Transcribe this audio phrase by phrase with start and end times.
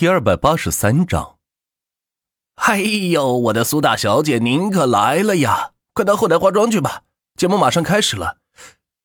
[0.00, 1.38] 第二百八十三章。
[2.54, 5.74] 哎呦，我的苏大小姐，您可来了呀！
[5.92, 7.04] 快到后台化妆去吧，
[7.36, 8.38] 节目马上开始了。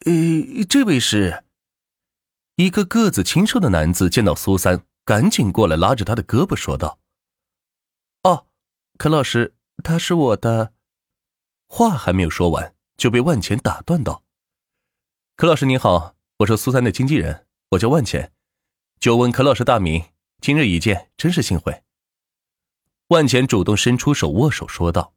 [0.05, 1.43] 呃，这位是
[2.55, 6.97] 一个个子清瘦的男子，见到苏三，赶紧过来拉着他的胳膊说道
[8.23, 8.47] ：“哦，
[8.97, 9.53] 柯老师，
[9.83, 10.71] 他是我的。”
[11.67, 14.23] 话还没有说完，就被万钱打断道
[15.35, 18.31] ：“柯老师您好，我是苏三的经纪人，我叫万钱。
[18.97, 20.01] 久闻柯老师大名，
[20.45, 21.81] 今日一见，真是幸会。”
[23.09, 25.15] 万钱主动伸出手握手说道：“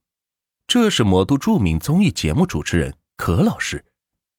[0.66, 3.84] 这是魔都著名综艺节目主持人可老师，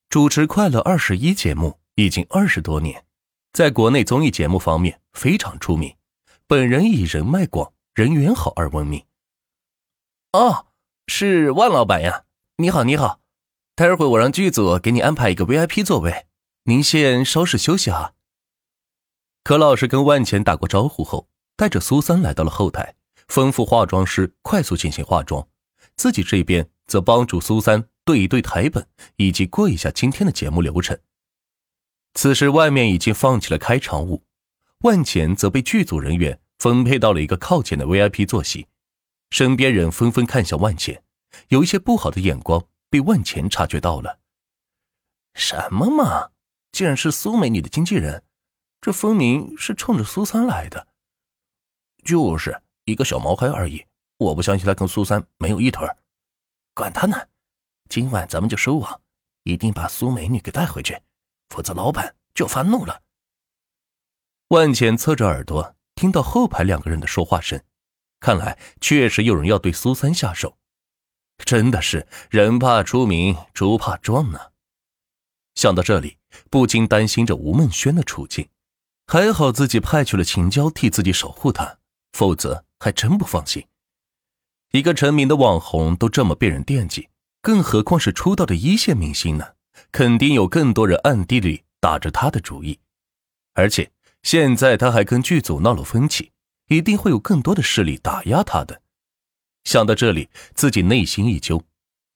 [0.08, 3.04] 主持《快乐二十一》节目已经二十多年，
[3.52, 5.94] 在国内综艺节目方面非常出名。
[6.48, 9.04] 本人以人脉广、人缘好而闻名。”
[10.34, 10.66] 哦，
[11.06, 12.24] 是万老板呀！
[12.56, 13.20] 你好，你好。
[13.76, 16.26] 待会儿我让剧组给你安排一个 VIP 座位，
[16.64, 18.14] 您先稍事休息哈。
[19.42, 22.94] 柯老师跟万钱打过招呼后，带着苏三来到了后台。
[23.28, 25.46] 吩咐化妆师快速进行化妆，
[25.94, 30.98] 自己这边则帮助苏三对一对台本，以及过一下今天的节目流程。
[32.14, 34.24] 此时外面已经放起了开场舞，
[34.80, 38.66] 万钱则被剧组人员分配到了一个靠前的 VIP 坐席，
[39.30, 41.04] 身边人纷纷看向万钱，
[41.48, 44.18] 有一些不好的眼光被万钱察觉到了。
[45.34, 46.30] 什么嘛，
[46.72, 48.24] 竟然是苏美女的经纪人，
[48.80, 50.86] 这分明是冲着苏三来的。
[52.04, 52.60] 就是。
[52.86, 53.86] 一个小毛孩而已，
[54.16, 55.86] 我不相信他跟苏三没有一腿
[56.74, 57.16] 管他呢，
[57.88, 59.00] 今晚咱们就收网，
[59.44, 60.98] 一定把苏美女给带回去，
[61.50, 63.02] 否则老板就发怒了。
[64.48, 67.62] 万茜侧着耳朵听到后排两个人的说话声，
[68.18, 70.58] 看来确实有人要对苏三下手，
[71.38, 74.50] 真的是人怕出名，猪怕壮呢。
[75.54, 76.18] 想到这里，
[76.50, 78.48] 不禁担心着吴梦轩的处境，
[79.12, 81.78] 还好自己派去了秦娇替自己守护他，
[82.12, 82.64] 否则。
[82.82, 83.66] 还真不放心，
[84.70, 87.10] 一个成名的网红都这么被人惦记，
[87.42, 89.48] 更何况是出道的一线明星呢？
[89.92, 92.78] 肯定有更多人暗地里打着他的主意，
[93.52, 93.90] 而且
[94.22, 96.32] 现在他还跟剧组闹了分歧，
[96.68, 98.80] 一定会有更多的势力打压他的。
[99.64, 101.62] 想到这里，自己内心一揪，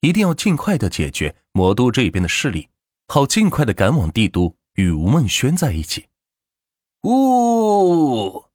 [0.00, 2.70] 一定要尽快的解决魔都这边的势力，
[3.08, 6.06] 好尽快的赶往帝都与吴梦轩在一起。
[7.04, 8.46] 呜。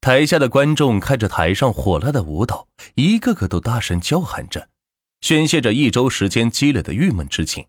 [0.00, 4.68] 台下的观众看着台上火辣的舞蹈，一个个都大声叫喊着，
[5.20, 7.66] 宣泄着一周时间积累的郁闷之情。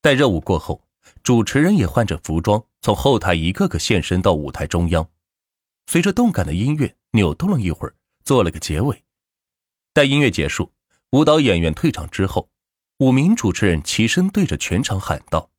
[0.00, 0.84] 待热舞过后，
[1.24, 5.10] 主持人也换着服装，从后台一个个现身到舞台中央，
[5.88, 9.02] 随着动感的音乐扭动了一会儿，做了个结尾。
[9.92, 10.72] 待音乐结束，
[11.10, 12.50] 舞蹈演员退场之后，
[12.98, 15.50] 五名主持人齐声对着全场喊道：“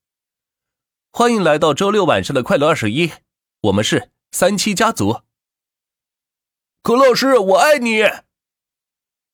[1.11, 3.11] 欢迎来到周六晚上的快乐二十一，
[3.61, 5.21] 我们是三七家族。”
[6.81, 8.03] 可老师，我爱你。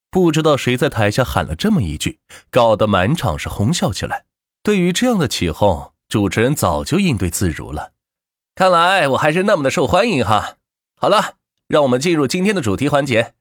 [0.09, 2.19] 不知道谁在台下喊了这么一句，
[2.50, 4.25] 搞得满场是哄笑起来。
[4.63, 7.91] 对于这样的起哄，主持人早就应对自如了。
[8.56, 10.56] 看来我还是那么的受欢迎哈。
[10.96, 11.36] 好了，
[11.68, 13.36] 让我们进入今天的主题环节。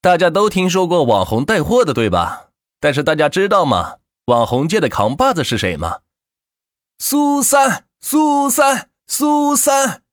[0.00, 2.50] 大家都听说过网红带货的，对吧？
[2.78, 3.96] 但是大家知道吗？
[4.26, 6.02] 网红界的扛把子是谁吗？
[6.98, 10.03] 苏三，苏三，苏三。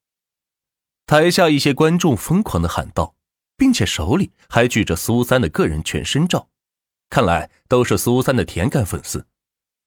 [1.06, 3.16] 台下一些观众疯狂的喊道，
[3.58, 6.50] 并且手里还举着苏三的个人全身照，
[7.10, 9.28] 看来都是苏三的铁杆粉丝。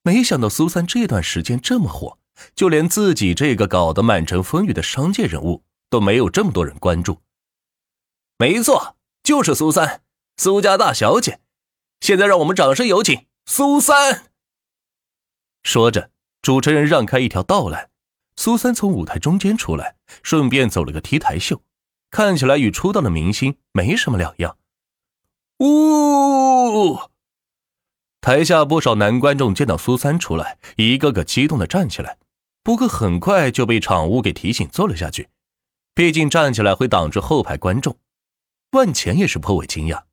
[0.03, 2.19] 没想到苏三这段时间这么火，
[2.53, 7.21] 就连自己这个搞得满城风雨的商界人物都没有这么多人关注。
[8.37, 10.01] 没错，就是苏三，
[10.37, 11.39] 苏家大小姐。
[12.01, 14.25] 现在让我们掌声有请苏三。
[15.63, 16.11] 说着，
[16.43, 17.89] 主持人让开一条道来。
[18.35, 21.61] 苏三从舞台中间出来，顺便走了个 T 台秀，
[22.11, 24.57] 看起来与出道的明星没什么两样。
[25.59, 26.99] 呜！
[28.21, 32.17] 台下不少男观众见到苏三出来，一个个激动的站起来，
[32.63, 35.29] 不过很快就被场务给提醒坐了下去，
[35.93, 37.97] 毕竟站起来会挡住后排观众。
[38.71, 40.03] 万钱也是颇为惊讶，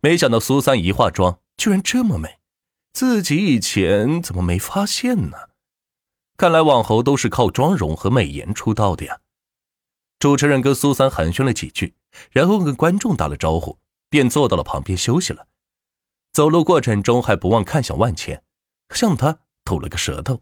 [0.00, 2.38] 没想到苏三一化妆居然这么美，
[2.92, 5.36] 自己以前怎么没发现呢？
[6.36, 9.20] 看来网红都是靠妆容和美颜出道的呀。
[10.18, 11.94] 主持人跟苏三寒暄了几句，
[12.30, 13.78] 然后跟观众打了招呼，
[14.10, 15.46] 便坐到了旁边休息了。
[16.32, 18.42] 走路过程中还不忘看向万钱，
[18.94, 20.40] 向他吐了个舌头。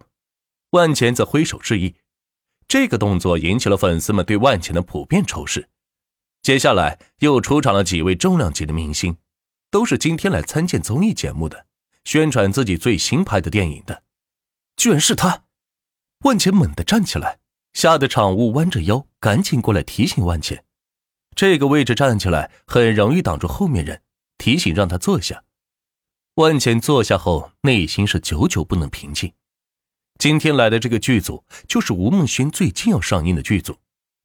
[0.70, 1.94] 万钱则挥手致意，
[2.66, 5.68] 这个动作引起了粉丝们对万钱的普遍仇视。
[6.42, 9.16] 接下来又出场了几位重量级的明星，
[9.70, 11.66] 都是今天来参见综艺节目的，
[12.04, 14.02] 宣传自己最新拍的电影的，
[14.76, 15.44] 居然是他。
[16.20, 17.38] 万钱猛地站起来，
[17.76, 20.64] 吓得场务弯着腰，赶紧过来提醒万茜。
[21.34, 24.00] 这个位置站起来很容易挡住后面人，
[24.38, 25.44] 提醒让他坐下。
[26.36, 29.30] 万茜坐下后，内心是久久不能平静。
[30.18, 33.76] 今天来的这个剧组就是吴梦轩最近要上映的剧组，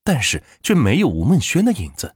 [0.05, 2.15] 但是却没有吴梦轩的影子。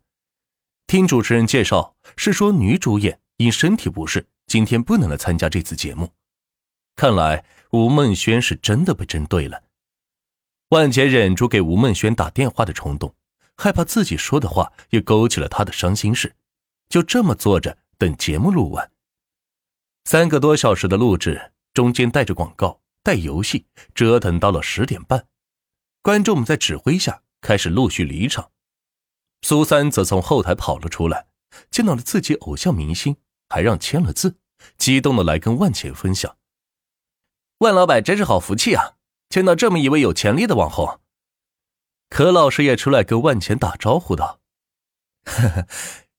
[0.87, 6.13] 听主持人介绍，是说女主演因身体不适，今天不能来参加这次节目。
[6.95, 9.64] 看来吴梦轩是真的被针对了。
[10.69, 13.15] 万杰忍住给吴梦轩打电话的冲动。
[13.57, 16.35] 害怕自己说的话又勾起了他的伤心事，
[16.89, 18.91] 就这么坐着等节目录完。
[20.03, 25.27] 三个多小时的录制，中间带着广告、带游戏，折腾到了十点半。
[26.01, 28.51] 观众们在指挥下开始陆续离场。
[29.41, 31.27] 苏三则从后台跑了出来，
[31.71, 33.15] 见到了自己偶像明星，
[33.47, 34.35] 还让签了字，
[34.77, 36.35] 激动的来跟万钱分享
[37.59, 38.97] ：“万老板真是好福气啊，
[39.35, 41.01] 见到这么一位有潜力的网红。”
[42.09, 44.39] 可老师也出来跟万钱打招呼道
[45.27, 45.67] ：“呵呵，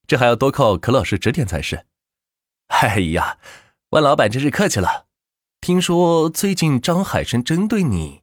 [0.06, 1.86] 这还要多靠可老师指点才是。”
[2.68, 3.38] 哎呀，
[3.88, 5.06] 万老板真是客气了。
[5.62, 8.20] 听说最近张海生针对你，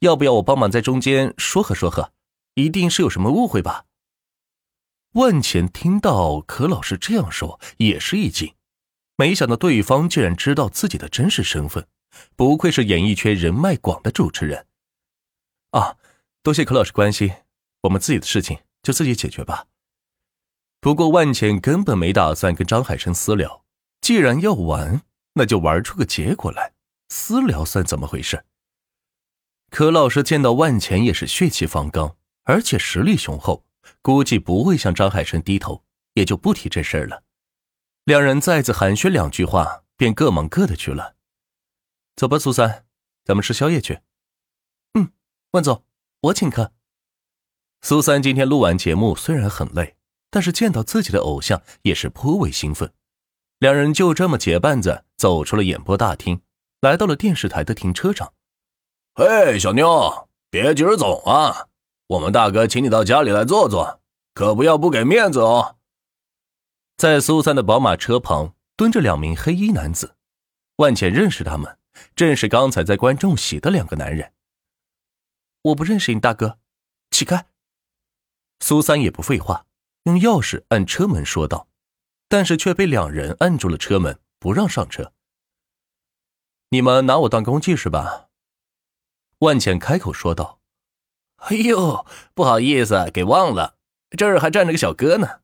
[0.00, 2.12] 要不要我帮忙在中间说和说和？
[2.54, 3.84] 一定是有什么误会吧？
[5.12, 8.56] 万钱听到可老师这样说，也是一惊，
[9.14, 11.86] 没想到对方竟然知道自己的真实身份，
[12.36, 14.66] 不愧是演艺圈人脉广的主持人
[15.70, 15.96] 啊！
[16.42, 17.32] 多谢柯老师关心，
[17.82, 19.66] 我们自己的事情就自己解决吧。
[20.80, 23.64] 不过万茜根本没打算跟张海生私聊，
[24.00, 25.02] 既然要玩，
[25.34, 26.72] 那就玩出个结果来。
[27.08, 28.44] 私聊算怎么回事？
[29.70, 33.64] 柯老师见到万茜也是血气方刚，而且实力雄厚，
[34.02, 37.22] 估计不会向张海生低头，也就不提这事儿了。
[38.04, 41.14] 两人再次寒暄两句话，便各忙各的去了。
[42.16, 42.86] 走吧，苏三，
[43.24, 44.00] 咱们吃宵夜去。
[44.94, 45.12] 嗯，
[45.52, 45.84] 万总。
[46.22, 46.72] 我请客。
[47.80, 49.96] 苏三今天录完节目虽然很累，
[50.30, 52.92] 但是见到自己的偶像也是颇为兴奋。
[53.58, 56.42] 两人就这么结伴着走出了演播大厅，
[56.80, 58.34] 来到了电视台的停车场。
[59.14, 61.68] 嘿，小妞，别急着走啊！
[62.06, 64.00] 我们大哥请你到家里来坐坐，
[64.34, 65.76] 可不要不给面子哦。
[66.96, 70.14] 在苏三的宝马车旁蹲着两名黑衣男子，
[70.76, 71.78] 万茜认识他们，
[72.14, 74.32] 正是刚才在观众席的两个男人。
[75.62, 76.58] 我不认识你大哥，
[77.10, 77.46] 起开！
[78.60, 79.66] 苏三也不废话，
[80.04, 81.68] 用钥匙按车门说道，
[82.28, 85.12] 但是却被两人按住了车门，不让上车。
[86.70, 88.28] 你们拿我当工具是吧？
[89.38, 90.60] 万茜开口说道。
[91.36, 92.04] 哎呦，
[92.34, 93.76] 不好意思，给忘了，
[94.10, 95.42] 这儿还站着个小哥呢。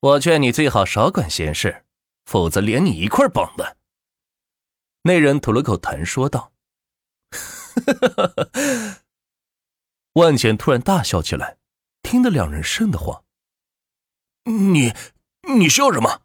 [0.00, 1.86] 我劝你最好少管闲事，
[2.26, 3.77] 否则连你一块绑的。
[5.02, 6.52] 那人吐了口痰说道。
[10.14, 11.58] 万茜突然大笑起来，
[12.02, 13.24] 听得两人瘆得慌。
[14.44, 14.92] 你，
[15.54, 16.22] 你笑什么？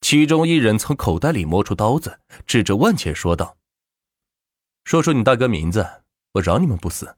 [0.00, 3.56] 其中一人从口袋里摸出刀子，指着万茜说道
[4.84, 6.02] ：“说出你大哥名字，
[6.34, 7.16] 我饶你们不死。”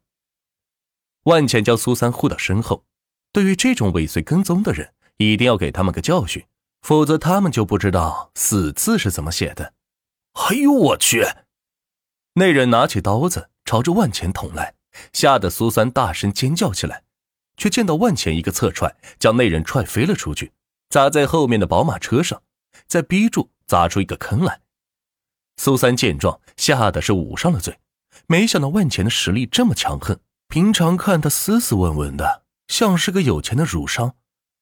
[1.24, 2.84] 万茜将苏三护到身后，
[3.32, 6.46] 对于这种尾随跟踪的人，一定要给他们个教训，
[6.80, 9.74] 否则他们就不知道“死”字是怎么写的。
[10.32, 11.26] 哎呦我去！
[12.34, 14.74] 那人拿起刀子朝着万钱捅来。
[15.12, 17.04] 吓得苏三大声尖叫起来，
[17.56, 20.52] 却见到万钱一个侧踹，将那人踹飞了出去，
[20.88, 22.42] 砸在后面的宝马车上，
[22.88, 24.60] 再逼住砸出一个坑来。
[25.56, 27.78] 苏三见状，吓得是捂上了嘴，
[28.26, 34.16] 没想到万钱的实力这么强横，平常看他斯斯文文的，像是个有钱的儒商，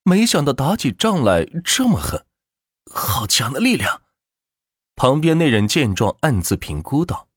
[0.04, 2.26] 没想到打起仗来这么狠，
[2.92, 4.02] 好强的力量。
[4.98, 7.28] 旁边那人见状，暗自评估道：“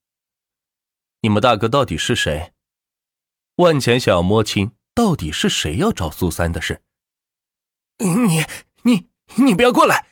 [1.22, 2.54] 你们大哥到底是谁？”
[3.58, 6.82] 万钱想要摸清到底是谁要找苏三的事。
[8.00, 8.44] 你
[8.82, 10.08] 你你不要过来！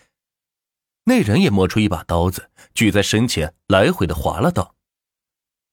[1.06, 4.75] 那人也摸出一把刀子，举在身前，来回的划了道：“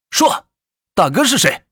[0.08, 0.48] 说，
[0.94, 1.66] 大哥是谁？”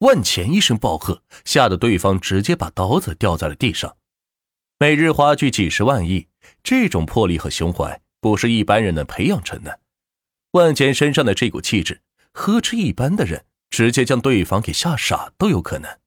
[0.00, 3.96] 万钱一声暴喝，吓得对方直接把刀子掉在了地上。
[4.78, 6.28] 每日花去几十万亿，
[6.62, 9.80] 这种魄力和胸怀不是一般人能培养成的。
[10.52, 12.00] 万钱身上的这股气质，
[12.32, 13.44] 呵斥一般的人。
[13.72, 15.98] 直接将对方给吓傻都有可能。